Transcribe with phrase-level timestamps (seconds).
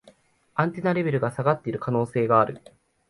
[0.55, 2.59] アンテナレベルが下がってる可能性がある